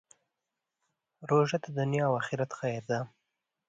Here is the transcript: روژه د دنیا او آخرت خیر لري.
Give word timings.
روژه 1.29 1.57
د 1.61 1.65
دنیا 1.77 2.03
او 2.09 2.13
آخرت 2.21 2.51
خیر 2.59 2.81
لري. 2.91 3.07